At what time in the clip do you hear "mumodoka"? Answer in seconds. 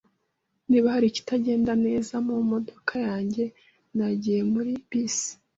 2.25-2.93